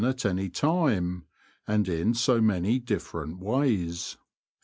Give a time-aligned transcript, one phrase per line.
[0.03, 1.23] at any time,
[1.67, 4.17] and in so many different ways.